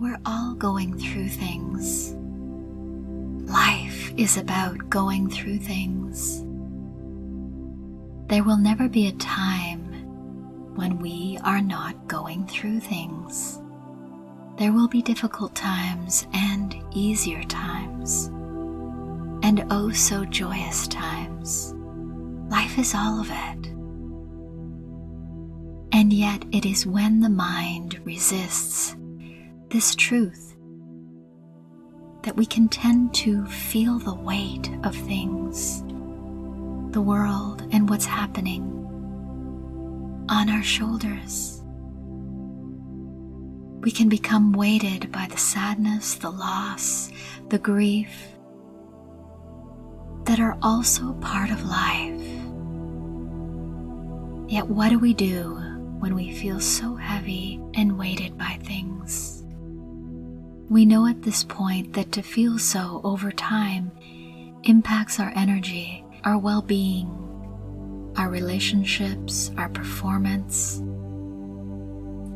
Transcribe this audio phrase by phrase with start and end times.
[0.00, 2.14] we're all going through things.
[3.50, 6.38] Life is about going through things.
[8.28, 9.84] There will never be a time
[10.74, 13.60] when we are not going through things.
[14.56, 18.26] There will be difficult times and easier times,
[19.42, 21.74] and oh so joyous times.
[22.48, 23.66] Life is all of it.
[25.92, 28.96] And yet, it is when the mind resists
[29.70, 30.56] this truth
[32.22, 35.82] that we can tend to feel the weight of things,
[36.92, 38.64] the world, and what's happening
[40.28, 41.62] on our shoulders.
[43.82, 47.10] We can become weighted by the sadness, the loss,
[47.48, 48.10] the grief
[50.24, 52.20] that are also part of life.
[54.50, 55.54] Yet, what do we do
[56.00, 57.60] when we feel so heavy
[60.70, 63.90] We know at this point that to feel so over time
[64.62, 67.08] impacts our energy, our well being,
[68.16, 70.78] our relationships, our performance,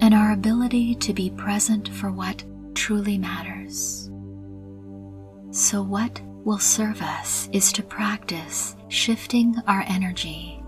[0.01, 2.43] and our ability to be present for what
[2.75, 4.11] truly matters.
[5.53, 10.61] So, what will serve us is to practice shifting our energy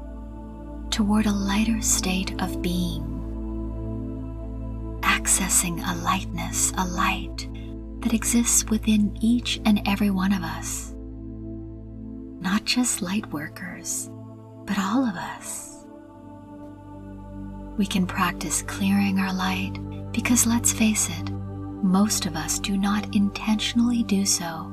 [0.90, 3.02] toward a lighter state of being,
[5.02, 7.48] accessing a lightness, a light
[8.00, 10.94] that exists within each and every one of us.
[12.40, 14.10] Not just light workers
[14.66, 15.86] but all of us.
[17.78, 19.78] We can practice clearing our light
[20.12, 24.72] because let's face it, most of us do not intentionally do so.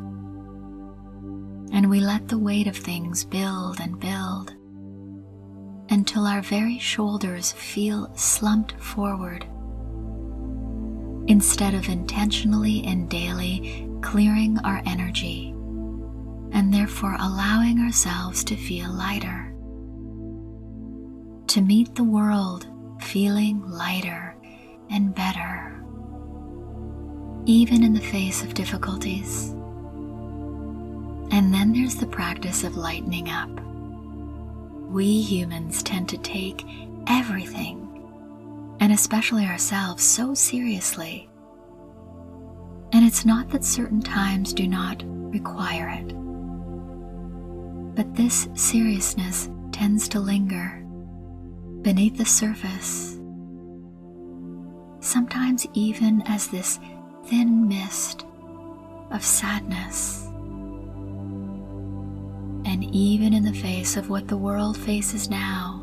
[1.71, 4.55] And we let the weight of things build and build
[5.89, 9.45] until our very shoulders feel slumped forward.
[11.27, 15.49] Instead of intentionally and daily clearing our energy
[16.51, 19.53] and therefore allowing ourselves to feel lighter
[21.53, 22.65] to meet the world
[22.99, 24.35] feeling lighter
[24.89, 25.79] and better,
[27.45, 29.49] even in the face of difficulties.
[31.31, 33.51] And then there's the practice of lightening up.
[34.89, 36.65] We humans tend to take
[37.05, 37.82] everything,
[38.93, 41.27] and especially ourselves, so seriously.
[42.91, 45.01] And it's not that certain times do not
[45.33, 46.13] require it,
[47.95, 50.85] but this seriousness tends to linger
[51.81, 53.19] beneath the surface,
[54.99, 56.79] sometimes even as this
[57.25, 58.27] thin mist
[59.09, 60.27] of sadness.
[62.65, 65.82] And even in the face of what the world faces now,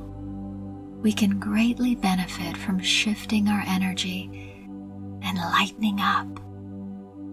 [1.03, 4.31] we can greatly benefit from shifting our energy
[5.22, 6.27] and lightening up.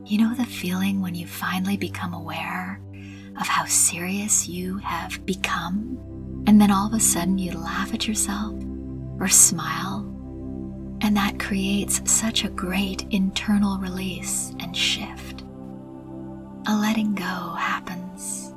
[0.05, 2.81] You know the feeling when you finally become aware
[3.39, 5.99] of how serious you have become?
[6.47, 8.55] And then all of a sudden you laugh at yourself
[9.19, 10.05] or smile.
[11.01, 15.43] And that creates such a great internal release and shift.
[16.67, 18.53] A letting go happens.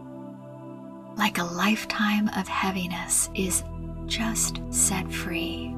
[1.16, 3.64] Like a lifetime of heaviness is
[4.10, 5.72] just set free,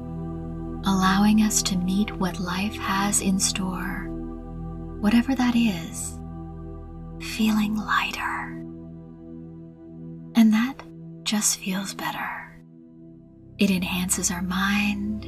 [0.85, 4.09] allowing us to meet what life has in store,
[4.99, 6.19] whatever that is,
[7.35, 8.49] feeling lighter.
[10.35, 10.81] And that
[11.23, 12.59] just feels better.
[13.59, 15.25] It enhances our mind,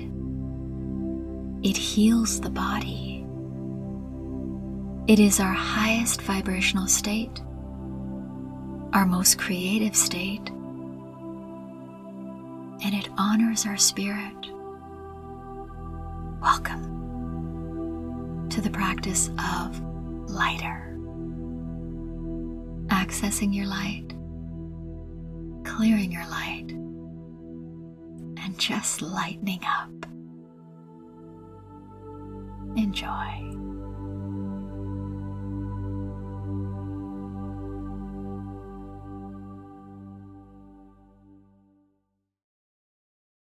[1.64, 3.26] it heals the body.
[5.08, 7.40] It is our highest vibrational state,
[8.94, 10.50] our most creative state,
[13.18, 14.36] honors our spirit.
[16.42, 16.90] Welcome
[18.50, 19.82] to the practice of
[20.30, 20.98] lighter,
[22.90, 24.16] accessing your light
[25.76, 26.70] clearing your light
[28.42, 30.06] and just lightening up.
[32.78, 33.65] Enjoy.